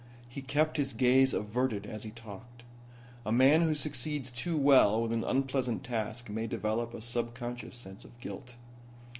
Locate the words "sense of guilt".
7.75-8.55